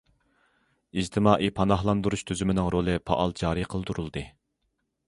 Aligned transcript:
ئىجتىمائىي 1.01 1.53
پاناھلاندۇرۇش 1.59 2.25
تۈزۈمىنىڭ 2.31 2.73
رولى 2.77 2.97
پائال 3.11 3.39
جارى 3.45 3.69
قىلدۇرۇلدى. 3.77 4.27